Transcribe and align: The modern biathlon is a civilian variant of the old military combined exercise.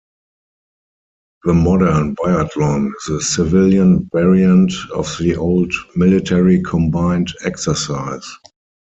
The 1.43 1.53
modern 1.53 2.15
biathlon 2.15 2.89
is 3.03 3.09
a 3.09 3.21
civilian 3.21 4.09
variant 4.11 4.73
of 4.95 5.15
the 5.19 5.35
old 5.35 5.71
military 5.95 6.59
combined 6.63 7.31
exercise. 7.45 8.25